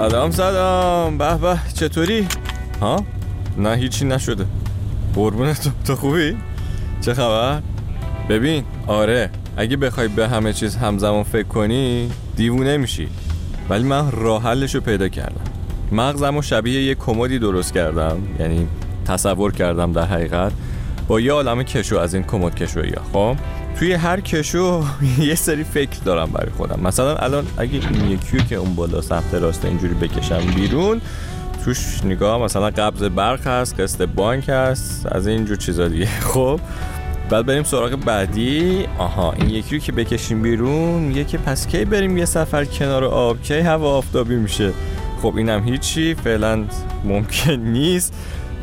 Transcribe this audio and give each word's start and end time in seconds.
سلام 0.00 0.30
سلام. 0.30 1.18
به 1.18 1.34
به. 1.34 1.58
چطوری؟ 1.74 2.26
ها؟ 2.80 3.04
نه 3.58 3.74
هیچی 3.74 4.04
نشده. 4.04 4.46
قربون 5.14 5.52
تو 5.52 5.70
تو 5.84 5.96
خوبی؟ 5.96 6.36
چه 7.00 7.14
خبر؟ 7.14 7.62
ببین 8.28 8.64
آره. 8.86 9.30
اگه 9.56 9.76
بخوای 9.76 10.08
به 10.08 10.28
همه 10.28 10.52
چیز 10.52 10.76
همزمان 10.76 11.22
فکر 11.22 11.48
کنی 11.48 12.10
دیوونه 12.36 12.76
میشی. 12.76 13.08
ولی 13.68 13.84
من 13.84 14.10
راه 14.10 14.42
حلش 14.42 14.74
رو 14.74 14.80
پیدا 14.80 15.08
کردم. 15.08 15.44
مغزم 15.92 16.36
و 16.36 16.42
شبیه 16.42 16.82
یه 16.82 16.94
کمدی 16.94 17.38
درست 17.38 17.74
کردم. 17.74 18.18
یعنی 18.38 18.68
تصور 19.04 19.52
کردم 19.52 19.92
در 19.92 20.06
حقیقت. 20.06 20.52
با 21.08 21.20
یه 21.20 21.32
عالم 21.32 21.62
کشو 21.62 21.98
از 21.98 22.14
این 22.14 22.22
کمد 22.22 22.54
کشویی 22.54 22.94
خب؟ 23.12 23.36
توی 23.80 23.92
هر 23.92 24.20
کشو 24.20 24.84
یه 25.18 25.34
سری 25.34 25.64
فکر 25.64 25.98
دارم 26.04 26.30
برای 26.30 26.50
خودم. 26.50 26.80
مثلا 26.82 27.16
الان 27.16 27.46
اگه 27.58 27.72
این 27.72 28.10
یکیو 28.10 28.40
که 28.40 28.56
اون 28.56 28.74
بالا 28.74 29.00
سمت 29.00 29.34
راست 29.34 29.64
اینجوری 29.64 29.94
بکشم 29.94 30.40
بیرون 30.54 31.00
توش 31.64 32.04
نگاه 32.04 32.42
مثلا 32.42 32.70
قبض 32.70 33.02
برق 33.02 33.46
هست 33.46 33.80
قسط 33.80 34.02
بانک 34.02 34.48
هست 34.48 35.06
از 35.06 35.26
اینجور 35.26 35.56
چیزا 35.56 35.88
دیگه. 35.88 36.06
خب 36.32 36.60
بعد 37.30 37.46
بریم 37.46 37.62
سراغ 37.62 37.90
بعدی. 37.90 38.86
آها 38.98 39.32
این 39.32 39.50
یکی 39.50 39.76
رو 39.76 39.82
که 39.82 39.92
بکشیم 39.92 40.42
بیرون 40.42 41.10
یکی 41.10 41.38
پس 41.38 41.66
کی 41.66 41.84
بریم 41.84 42.18
یه 42.18 42.24
سفر 42.24 42.64
کنار 42.64 43.04
آب؟ 43.04 43.42
کی 43.42 43.58
هوا 43.58 43.96
آفتابی 43.96 44.36
میشه؟ 44.36 44.72
خب 45.22 45.36
اینم 45.36 45.64
هیچی 45.64 46.14
فعلا 46.14 46.64
ممکن 47.04 47.56
نیست. 47.76 48.14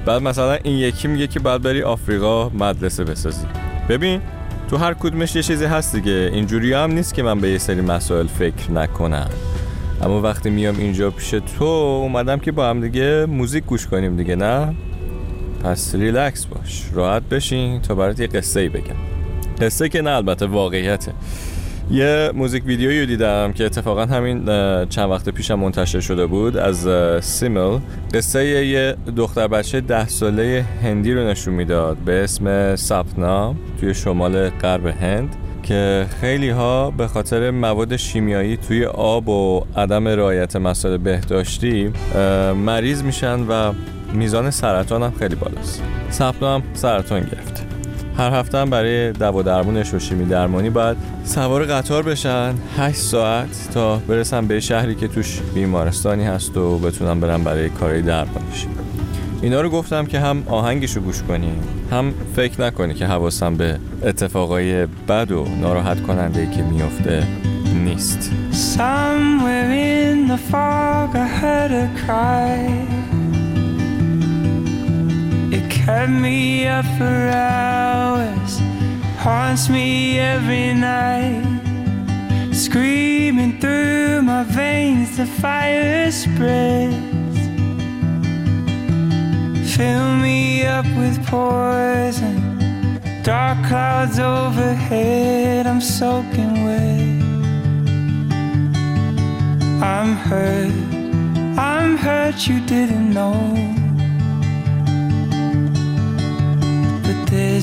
بعد 0.05 0.21
مثلا 0.21 0.53
این 0.53 0.77
یکی 0.77 1.07
میگه 1.07 1.27
که 1.27 1.39
بعد 1.39 1.61
بری 1.61 1.81
آفریقا 1.83 2.49
مدرسه 2.49 3.03
بسازی. 3.03 3.45
ببین 3.89 4.21
تو 4.69 4.77
هر 4.77 4.93
کدومش 4.93 5.35
یه 5.35 5.43
چیزی 5.43 5.65
هست 5.65 5.95
دیگه. 5.95 6.29
اینجوری 6.33 6.73
هم 6.73 6.91
نیست 6.91 7.13
که 7.13 7.23
من 7.23 7.39
به 7.39 7.49
یه 7.49 7.57
سری 7.57 7.81
مسائل 7.81 8.27
فکر 8.27 8.71
نکنم. 8.71 9.29
اما 10.01 10.21
وقتی 10.21 10.49
میام 10.49 10.77
اینجا 10.77 11.11
پیش 11.11 11.29
تو 11.29 11.63
اومدم 11.63 12.39
که 12.39 12.51
با 12.51 12.69
هم 12.69 12.81
دیگه 12.81 13.25
موزیک 13.25 13.65
گوش 13.65 13.87
کنیم 13.87 14.15
دیگه 14.15 14.35
نه؟ 14.35 14.75
پس 15.63 15.95
ریلکس 15.95 16.45
باش. 16.45 16.89
راحت 16.93 17.23
بشین 17.23 17.81
تا 17.81 17.95
برات 17.95 18.19
یه 18.19 18.27
قصه 18.27 18.59
ای 18.59 18.69
بگم. 18.69 18.95
قصه 19.61 19.89
که 19.89 20.01
نه 20.01 20.09
البته 20.09 20.45
واقعیته. 20.45 21.13
یه 21.91 22.31
موزیک 22.33 22.65
ویدیویی 22.65 23.05
دیدم 23.05 23.53
که 23.53 23.65
اتفاقا 23.65 24.05
همین 24.05 24.45
چند 24.85 25.09
وقت 25.09 25.29
پیشم 25.29 25.55
منتشر 25.55 25.99
شده 25.99 26.25
بود 26.25 26.57
از 26.57 26.87
سیمل. 27.25 27.79
قصه 28.13 28.65
یه 28.65 28.95
دختر 29.17 29.47
بچه 29.47 29.81
ده 29.81 30.07
ساله 30.07 30.65
هندی 30.83 31.13
رو 31.13 31.27
نشون 31.27 31.53
می‌داد 31.53 31.97
به 31.97 32.23
اسم 32.23 32.75
سپنا 32.75 33.55
توی 33.79 33.93
شمال 33.93 34.49
غرب 34.49 34.85
هند 34.85 35.35
که 35.63 36.05
خیلی 36.21 36.49
ها 36.49 36.91
به 36.91 37.07
خاطر 37.07 37.51
مواد 37.51 37.95
شیمیایی 37.95 38.57
توی 38.57 38.85
آب 38.85 39.29
و 39.29 39.65
عدم 39.75 40.07
رعایت 40.07 40.55
مسائل 40.55 40.97
بهداشتی 40.97 41.93
مریض 42.65 43.03
میشن 43.03 43.39
و 43.39 43.73
میزان 44.13 44.51
سرطان 44.51 45.03
هم 45.03 45.13
خیلی 45.19 45.35
بالاست. 45.35 45.83
سپنا 46.09 46.55
هم 46.55 46.63
سرطان 46.73 47.19
گرفته. 47.19 47.66
هر 48.17 48.33
هفته 48.33 48.57
هم 48.57 48.69
برای 48.69 49.11
دوا 49.11 49.41
درمونش 49.41 49.93
و 49.93 49.99
شیمی 49.99 50.25
درمانی 50.25 50.69
باید 50.69 50.97
سوار 51.23 51.65
قطار 51.65 52.03
بشن. 52.03 52.53
8 52.77 52.97
ساعت 52.97 53.69
تا 53.73 53.97
برسن 53.97 54.47
به 54.47 54.59
شهری 54.59 54.95
که 54.95 55.07
توش 55.07 55.39
بیمارستانی 55.55 56.25
هست 56.25 56.57
و 56.57 56.77
بتونن 56.79 57.19
برن 57.19 57.43
برای 57.43 57.69
کاری 57.69 58.01
درمانیش 58.01 58.65
اینا 59.41 59.61
رو 59.61 59.69
گفتم 59.69 60.05
که 60.05 60.19
هم 60.19 60.43
آهنگش 60.47 60.95
رو 60.95 61.01
گوش 61.01 61.23
کنی 61.23 61.51
هم 61.91 62.13
فکر 62.35 62.61
نکنی 62.61 62.93
که 62.93 63.05
حواسم 63.05 63.57
به 63.57 63.79
اتفاقای 64.03 64.85
بد 64.85 65.31
و 65.31 65.45
ناراحت 65.61 66.01
کننده 66.01 66.49
که 66.51 66.63
میفته 66.63 67.23
نیست. 67.83 68.31
Somewhere 68.51 69.71
in 69.71 70.27
the 70.27 70.37
fog 70.51 71.15
I 71.15 71.27
heard 71.41 71.71
a 71.71 71.87
cry. 72.05 72.96
Kept 75.97 76.11
me 76.11 76.67
up 76.67 76.85
for 76.97 77.17
hours 77.33 78.59
Haunts 79.17 79.67
me 79.67 80.19
every 80.19 80.73
night. 80.73 81.43
Screaming 82.53 83.59
through 83.59 84.21
my 84.21 84.43
veins 84.43 85.17
The 85.17 85.25
fire 85.25 86.11
spreads. 86.11 87.39
Fill 89.75 90.09
me 90.27 90.65
up 90.67 90.85
with 91.01 91.17
poison 91.25 92.37
Dark 93.23 93.57
clouds 93.65 94.19
overhead 94.19 95.65
I'm 95.65 95.81
soaking 95.81 96.53
wet. 96.65 97.17
I'm 99.93 100.11
hurt 100.27 100.77
I'm 101.57 101.97
hurt 101.97 102.47
you 102.47 102.59
didn't 102.65 103.09
know 103.13 103.76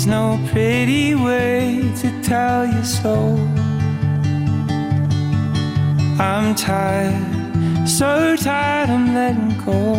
There's 0.05 0.17
no 0.21 0.39
pretty 0.53 1.15
way 1.15 1.91
to 1.97 2.23
tell 2.23 2.67
you 2.67 2.85
so. 2.85 3.15
I'm 6.21 6.55
tired, 6.55 7.89
so 7.89 8.37
tired 8.37 8.91
I'm 8.91 9.15
letting 9.15 9.57
go. 9.65 9.95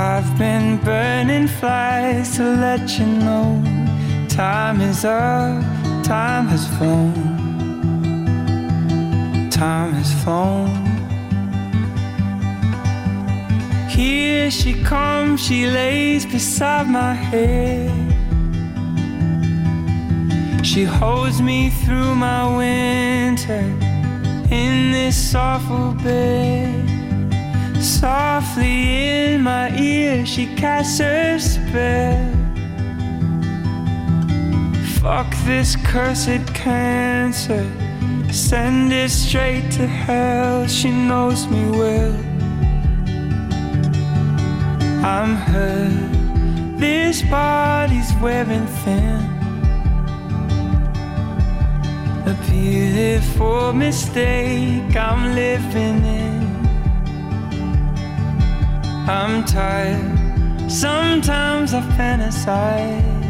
I've 0.00 0.38
been 0.38 0.76
burning 0.84 1.48
flies 1.48 2.36
to 2.36 2.44
let 2.44 2.96
you 2.96 3.06
know 3.06 3.60
time 4.28 4.80
is 4.82 5.04
up, 5.04 5.64
time 6.04 6.46
has 6.46 6.64
flown. 6.78 7.12
Time 9.50 9.94
has 9.94 10.12
flown. 10.22 10.89
She 14.50 14.74
comes, 14.82 15.40
she 15.40 15.66
lays 15.66 16.26
beside 16.26 16.88
my 16.88 17.14
head. 17.14 17.90
She 20.66 20.82
holds 20.82 21.40
me 21.40 21.70
through 21.70 22.16
my 22.16 22.56
winter 22.56 23.64
in 24.50 24.90
this 24.90 25.34
awful 25.36 25.92
bed. 26.02 26.88
Softly 27.80 29.08
in 29.08 29.42
my 29.42 29.70
ear, 29.78 30.26
she 30.26 30.46
casts 30.56 30.98
her 30.98 31.38
spell. 31.38 32.34
Fuck 35.00 35.32
this 35.46 35.76
cursed 35.76 36.44
cancer, 36.54 37.64
send 38.32 38.92
it 38.92 39.10
straight 39.10 39.70
to 39.72 39.86
hell. 39.86 40.66
She 40.66 40.90
knows 40.90 41.46
me 41.46 41.70
well. 41.70 42.29
I'm 45.02 45.34
hurt. 45.34 46.78
This 46.78 47.22
body's 47.22 48.12
wearing 48.20 48.66
thin. 48.66 49.20
A 52.26 52.36
beautiful 52.50 53.72
mistake 53.72 54.94
I'm 54.94 55.34
living 55.34 56.04
in. 56.04 56.66
I'm 59.08 59.42
tired. 59.46 60.70
Sometimes 60.70 61.72
I 61.72 61.80
fantasize. 61.96 63.20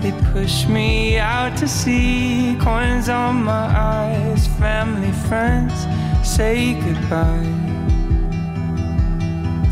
They 0.00 0.12
push 0.32 0.66
me 0.66 1.18
out 1.18 1.58
to 1.58 1.68
sea, 1.68 2.56
coins 2.58 3.10
on 3.10 3.44
my 3.44 3.66
eyes. 3.76 4.46
Family, 4.58 5.12
friends, 5.28 5.74
say 6.26 6.72
goodbye 6.80 7.71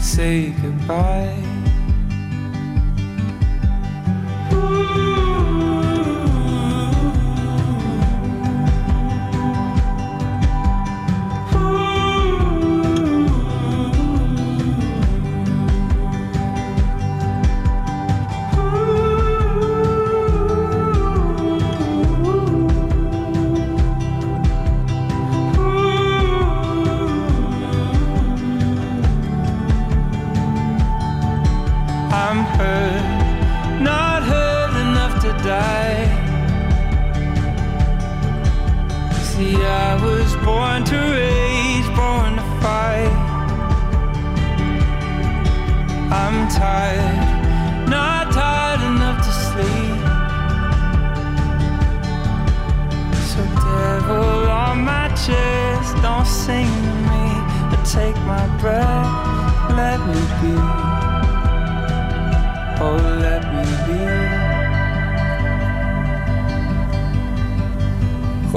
say 0.00 0.50
goodbye. 0.62 1.36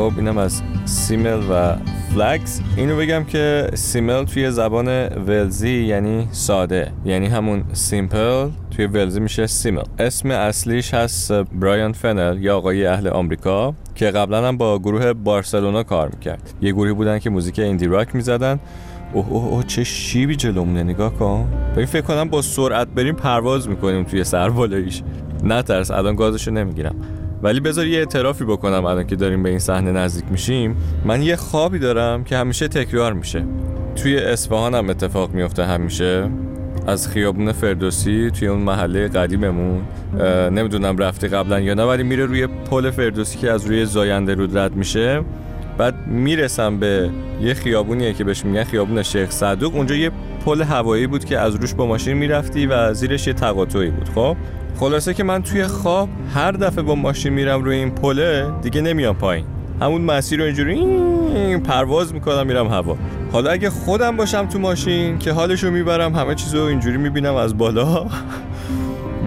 خب 0.03 0.13
اینم 0.17 0.38
از 0.38 0.61
SYML 0.85 1.39
و 1.51 1.75
Flags. 2.13 2.62
اینو 2.77 2.97
بگم 2.97 3.23
که 3.23 3.67
syml 3.74 4.24
توی 4.23 4.51
زبان 4.51 5.07
ولزی 5.07 5.83
یعنی 5.83 6.27
ساده 6.31 6.91
یعنی 7.05 7.27
همون 7.27 7.63
simple 7.74 8.50
توی 8.71 8.85
ولزی 8.85 9.19
میشه 9.19 9.47
syml. 9.47 9.83
اسم 10.00 10.31
اصلیش 10.31 10.94
هست 10.94 11.31
برایان 11.31 11.94
فنل 11.94 12.38
یا 12.41 12.57
آقای 12.57 12.85
اهل 12.85 13.07
آمریکا 13.07 13.73
که 13.95 14.05
قبلا 14.05 14.47
هم 14.47 14.57
با 14.57 14.79
گروه 14.79 15.13
Barcelona 15.13 15.83
کار 15.83 16.09
می‌کرد. 16.09 16.53
یه 16.61 16.71
گروهی 16.71 16.94
بودن 16.94 17.19
که 17.19 17.29
موزیک 17.29 17.59
indie 17.59 17.85
rock 17.85 18.15
می‌زدن. 18.15 18.59
اوه 19.13 19.29
اوه 19.29 19.45
اوه 19.45 19.63
چه 19.63 19.83
شیبی 19.83 20.35
جلومونه 20.35 20.83
نگاه 20.83 21.13
کن. 21.13 21.47
ببین 21.73 21.85
فکر 21.85 22.01
کنم 22.01 22.29
با 22.29 22.41
سرعت 22.41 22.88
بریم 22.88 23.15
پرواز 23.15 23.69
می‌کنیم 23.69 24.03
توی 24.03 24.23
سر 24.23 24.49
بالاییش 24.49 25.03
نترس 25.44 25.91
الان 25.91 26.15
گازشو 26.15 26.51
نمی‌گیرم. 26.51 26.95
ولی 27.44 27.60
بذار 27.60 27.88
یه 27.88 28.00
اعترافی 28.00 28.44
بکنم 28.44 28.86
الان 28.86 29.07
که 29.07 29.16
داریم 29.16 29.44
به 29.44 29.50
این 29.50 29.60
صحنه 29.60 29.92
نزدیک 29.92 30.25
میشیم. 30.31 30.75
من 31.06 31.22
یه 31.22 31.36
خوابی 31.36 31.80
دارم 31.80 32.24
که 32.24 32.38
همیشه 32.38 32.68
تکرار 32.68 33.13
میشه. 33.13 33.45
توی 33.95 34.18
اصفهان 34.18 34.75
هم 34.75 34.90
اتفاق 34.90 35.34
میفته 35.34 35.66
همیشه. 35.66 36.30
از 36.88 37.07
خیابون 37.07 37.51
فردوسی 37.51 38.31
توی 38.31 38.48
اون 38.48 38.62
محله 38.62 39.07
قدیممون. 39.07 39.81
نمی‌دونم 40.51 40.98
رفته 40.98 41.28
قبلا 41.28 41.60
یا 41.60 41.74
نه 41.74 41.84
ولی 41.84 42.04
میره 42.04 42.25
روی 42.25 42.48
پل 42.48 42.92
فردوسی 42.92 43.38
که 43.38 43.51
از 43.51 43.66
روی 43.66 43.86
زاینده 43.86 44.34
رود 44.34 44.57
رد 44.57 44.75
میشه. 44.75 45.22
بعد 45.78 46.07
می‌رسم 46.07 46.80
به 46.80 47.10
یه 47.42 47.54
خیابونیه 47.54 48.13
که 48.13 48.24
بهش 48.24 48.45
میگن 48.45 48.63
خیابون 48.63 49.04
شیخ 49.04 49.31
صدوق. 49.31 49.75
اونجا 49.75 49.95
یه 49.95 50.12
پل 50.45 50.62
هوایی 50.62 51.07
بود 51.07 51.25
که 51.25 51.40
از 51.40 51.56
روش 51.56 51.74
با 51.74 51.86
ماشین 51.86 52.18
می‌رفتی 52.18 52.66
و 52.66 52.94
زیرش 52.94 53.28
یه 53.28 53.34
تقاطعی 53.34 53.90
بود 53.90 54.10
خب؟ 54.16 54.36
خلاصه 54.80 55.13
که 55.13 55.24
من 55.24 55.44
توی 55.44 55.68
خواب 55.68 56.10
هر 56.36 56.51
دفعه 56.51 56.84
با 56.84 56.95
ماشین 56.95 57.34
میرم 57.34 57.63
روی 57.63 57.75
این 57.75 57.92
پله 57.92 58.51
دیگه 58.62 58.81
نمیام 58.81 59.16
پایین. 59.16 59.45
همون 59.81 60.01
مسیر 60.01 60.40
رو 60.40 60.45
اینجوری 60.45 60.74
این 60.74 61.63
پرواز 61.63 62.13
می‌کنم 62.13 62.48
میرم 62.48 62.68
هوا. 62.68 62.98
حالا 63.31 63.51
اگه 63.51 63.69
خودم 63.69 64.18
باشم 64.18 64.45
تو 64.45 64.60
ماشین 64.60 65.19
که 65.19 65.31
حالشو 65.31 65.72
می‌برم 65.72 66.16
همه 66.16 66.36
چیزو 66.36 66.62
اینجوری 66.62 66.98
می‌بینم 66.98 67.36
از 67.36 67.57
بالا. 67.57 68.06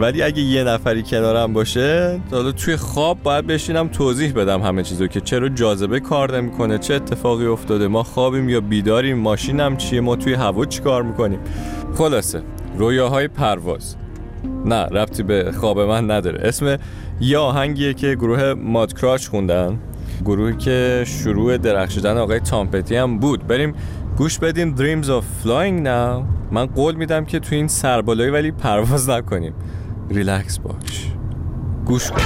ولی 0.01 0.23
اگه 0.23 0.43
یه 0.43 0.65
نفری 0.65 1.03
کنارم 1.03 1.53
باشه 1.53 2.21
حالا 2.31 2.53
توی 2.53 2.77
خواب 2.77 3.23
باید 3.23 3.47
بشینم 3.47 3.89
توضیح 3.89 4.33
بدم 4.33 4.63
همه 4.63 4.83
چیزو 4.83 5.07
که 5.07 5.21
چرا 5.21 5.49
جاذبه 5.49 6.01
کار 6.01 6.37
نمی‌کنه 6.37 6.79
چه 6.79 6.95
اتفاقی 6.95 7.47
افتاده 7.47 7.89
ما 7.89 8.03
خوابیم 8.03 8.49
یا 8.49 8.61
بیداریم 8.61 9.19
ماشینم 9.19 9.77
چیه 9.77 10.01
ما 10.01 10.17
توی 10.17 10.35
هوا 10.35 10.65
چی 10.65 10.81
کار 10.81 11.03
می‌کنیم؟ 11.03 11.39
خلاصه 11.95 12.43
رویاهای 12.79 13.29
پرواز. 13.29 13.97
نه 14.65 14.85
ربطی 14.85 15.23
به 15.23 15.53
خواب 15.61 15.81
من 15.81 16.11
نداره. 16.11 16.49
اسم 16.49 16.77
یه 17.21 17.39
آهنگیه 17.39 17.95
که 17.95 18.15
گروه 18.15 18.55
مادکراچ 18.55 19.29
خوندن. 19.29 19.79
گروهی 20.25 20.57
که 20.57 21.05
شروع 21.07 21.57
درخشیدن 21.57 22.17
آقای 22.19 22.41
تامپتی 22.41 22.97
هم 22.97 23.19
بود. 23.19 23.47
بریم 23.47 23.75
گوش 24.17 24.39
بدیم 24.39 24.77
Dreams 24.77 25.07
of 25.07 25.47
Flying 25.47 25.85
Now. 25.87 26.25
من 26.51 26.67
قول 26.67 26.95
میدم 26.95 27.25
که 27.25 27.39
تو 27.39 27.55
این 27.55 27.69
سربالایی 27.69 28.31
ولی 28.31 28.51
پرواز 28.51 29.11
نکنیم. 29.11 29.53
ریلکس 30.11 30.59
باش. 30.59 31.11
گوش 31.87 32.11
کن. 32.11 32.21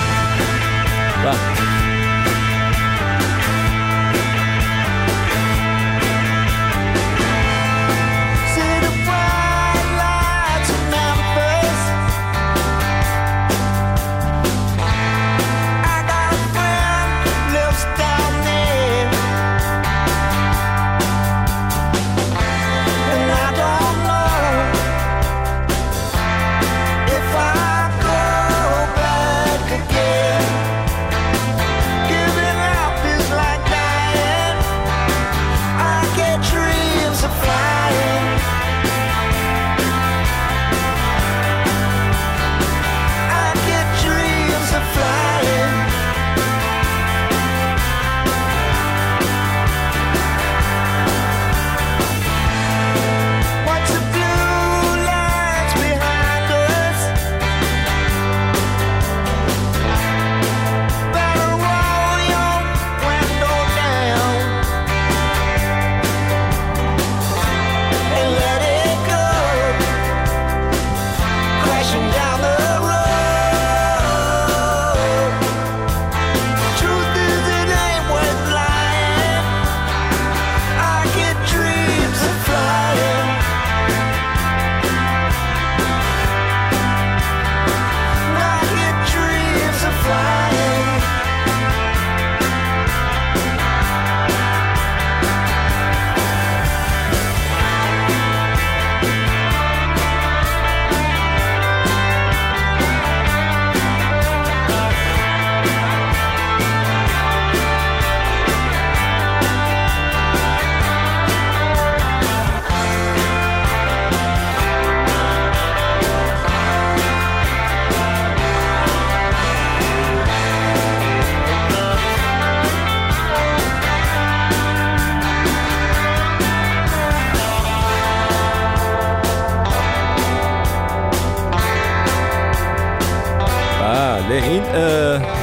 بله 134.30 134.42
این 134.42 134.62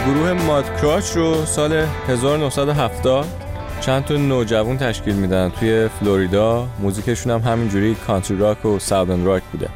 گروه 0.06 0.34
مادکراچ 0.34 1.12
رو 1.12 1.46
سال 1.46 1.74
1970 2.08 3.26
چند 3.82 4.06
تا 4.06 4.14
نوجوان 4.14 4.78
تشکیل 4.78 5.16
میدن. 5.16 5.50
توی 5.50 5.88
فلوریدا 5.88 6.68
موزیکشون 6.80 7.32
هم 7.32 7.52
همینجوری 7.52 7.96
کانتری 7.96 8.38
راک 8.38 8.66
و 8.66 8.80
ساودن 8.80 9.26
راک 9.26 9.44
بوده. 9.52 9.70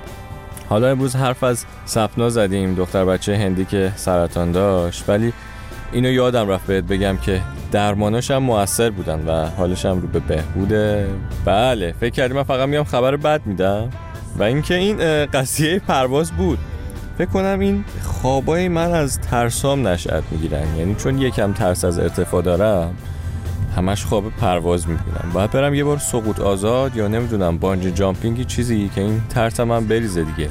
حالا 0.70 0.88
امروز 0.88 1.16
حرف 1.16 1.44
از 1.44 1.66
سپنا 1.86 2.30
زدیم 2.30 2.76
دختر 2.76 3.06
بچه 3.06 3.38
هندی 3.38 3.66
که 3.66 3.92
سرطان 3.96 4.52
داشت. 4.52 5.04
ولی 5.08 5.34
اینو 5.92 6.12
یادم 6.12 6.50
رفت 6.50 6.68
بهت 6.68 6.84
بگم 6.84 7.18
که 7.18 7.42
درماناش 7.72 8.32
هم 8.32 8.44
موثر 8.44 8.90
بودن 8.90 9.28
و 9.28 9.46
حالش 9.46 9.86
هم 9.86 10.02
رو 10.02 10.08
به 10.08 10.20
بهبوده 10.20 11.08
بله 11.46 11.94
فکر 12.00 12.10
کردی 12.10 12.34
من 12.34 12.44
فقط 12.44 12.70
میام 12.70 12.84
خبر 12.84 13.16
بد 13.16 13.42
میدم؟ 13.46 13.90
و 14.38 14.44
اینکه 14.44 14.76
این 14.76 15.26
قضیه 15.26 15.80
پرواز 15.80 16.32
بود. 16.32 16.60
فکر 17.18 17.30
کنم 17.30 17.60
این 17.60 17.84
خوابای 18.04 18.68
من 18.68 18.94
از 18.94 19.20
ترسام 19.20 19.88
نشأت 19.88 20.24
می‌گیرن. 20.32 20.78
یعنی 20.78 20.96
چون 20.96 21.18
یکم 21.18 21.54
ترس 21.54 21.86
از 21.86 22.00
ارتفاع 22.00 22.42
دارم 22.42 22.94
همش 23.76 24.06
خواب 24.06 24.32
پرواز 24.42 24.90
می‌بینم 24.90 25.32
باید 25.34 25.52
برم 25.52 25.74
یه 25.74 25.84
بار 25.84 25.98
سقوط 25.98 26.40
آزاد 26.40 26.96
یا 26.96 27.08
نمی‌دونم 27.08 27.58
بانجی 27.58 27.92
جامپینگی 27.92 28.46
چیزی 28.46 28.90
که 28.96 29.02
این 29.02 29.22
ترسم 29.30 29.64
من 29.64 29.86
بریزه 29.86 30.24
دیگه. 30.24 30.50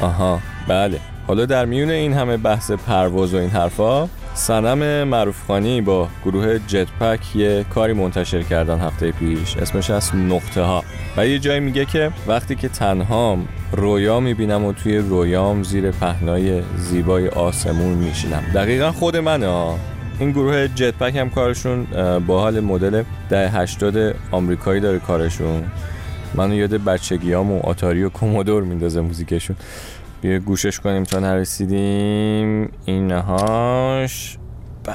آها 0.00 0.40
بله. 0.68 1.00
حالا 1.26 1.46
در 1.46 1.64
میون 1.64 1.90
این 1.90 2.12
همه 2.12 2.36
بحث 2.36 2.70
پرواز 2.70 3.34
و 3.34 3.36
این 3.36 3.50
حرفا 3.50 4.08
سنم 4.34 5.08
معروفخانی 5.08 5.80
با 5.80 6.08
گروه 6.24 6.58
جت 6.58 6.86
پک 7.00 7.36
یه 7.36 7.64
کاری 7.74 7.92
منتشر 7.92 8.42
کردن 8.42 8.80
هفته 8.80 9.12
پیش. 9.12 9.56
اسمش 9.56 9.90
از 9.90 10.14
نقطه 10.14 10.62
ها 10.62 10.84
و 11.16 11.26
یه 11.26 11.38
جایی 11.38 11.60
میگه 11.60 11.84
که 11.84 12.10
وقتی 12.26 12.54
که 12.54 12.68
تنهام 12.68 13.48
رویا 13.72 14.20
می‌بینم 14.20 14.64
و 14.64 14.72
توی 14.72 14.98
رویام 14.98 15.62
زیر 15.62 15.90
پهنای 15.90 16.62
زیبای 16.76 17.28
آسمون 17.28 17.94
میشینم. 17.94 18.42
دقیقا 18.54 18.92
خود 18.92 19.16
منه 19.16 19.46
ها 19.46 19.78
این 20.18 20.30
گروه 20.30 20.68
جت 20.68 20.94
پک 20.94 21.16
هم 21.16 21.30
کارشون 21.30 21.86
با 22.26 22.40
حال 22.40 22.60
مدل 22.60 23.02
ده 23.30 23.50
80 23.50 24.14
آمریکایی 24.30 24.80
داره 24.80 24.98
کارشون. 24.98 25.64
منو 26.34 26.54
یاد 26.54 26.70
بچگیام 26.70 27.52
و 27.52 27.60
آتاری 27.60 28.02
و 28.02 28.08
کومودور 28.08 28.62
میندازه 28.62 29.00
موزیکشون. 29.00 29.56
بیا 30.20 30.38
گوشش 30.38 30.80
کنیم 30.80 31.04
تا 31.04 31.18
نرسیدیم. 31.18 32.70
اینهاش 32.84 34.38
به. 34.84 34.92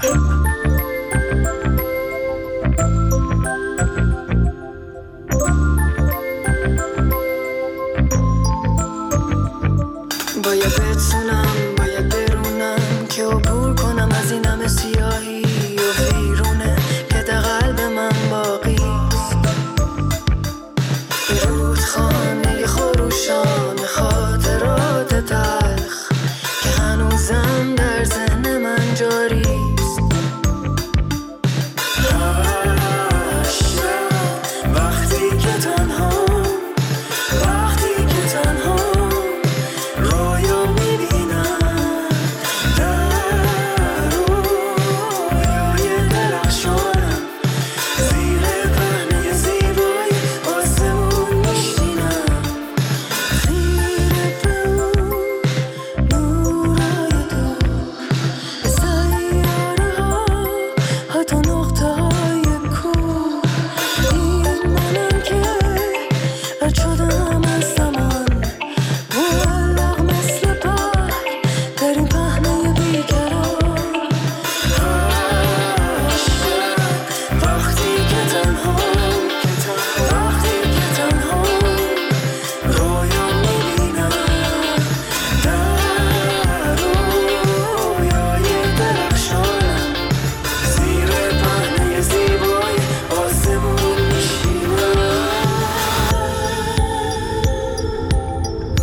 retourne 61.30 61.57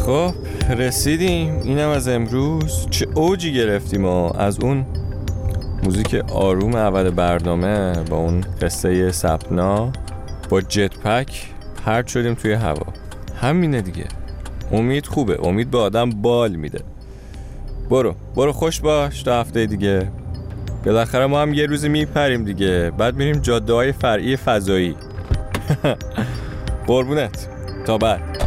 خب 0.06 0.34
رسیدیم. 0.78 1.60
اینم 1.62 1.88
از 1.88 2.08
امروز. 2.08 2.86
چه 2.90 3.06
اوجی 3.14 3.52
گرفتیم 3.52 4.04
و 4.04 4.36
از 4.36 4.60
اون 4.60 4.86
موزیک 5.82 6.14
آروم 6.14 6.74
اول 6.74 7.10
برنامه 7.10 7.92
با 8.10 8.16
اون 8.16 8.40
قصه 8.62 9.12
سپنا 9.12 9.92
با 10.48 10.60
جت 10.60 10.98
پک 10.98 11.46
پرد 11.84 12.06
شدیم 12.06 12.34
توی 12.34 12.52
هوا. 12.52 12.86
همینه 13.40 13.82
دیگه. 13.82 14.04
امید 14.72 15.06
خوبه. 15.06 15.46
امید 15.46 15.70
به 15.70 15.78
آدم 15.78 16.10
بال 16.10 16.52
میده. 16.52 16.80
برو. 17.90 18.14
برو 18.36 18.52
خوش 18.52 18.80
باش. 18.80 19.22
تا 19.22 19.40
هفته 19.40 19.66
دیگه. 19.66 20.08
بالاخره 20.84 21.26
ما 21.26 21.42
هم 21.42 21.54
یه 21.54 21.66
روزی 21.66 21.88
میپریم 21.88 22.44
دیگه. 22.44 22.92
بعد 22.98 23.16
میریم 23.16 23.40
جاده 23.40 23.72
های 23.72 23.92
فرعی 23.92 24.36
فضایی. 24.36 24.96
قربونت. 26.86 27.48
تا 27.86 27.98
بعد. 27.98 28.43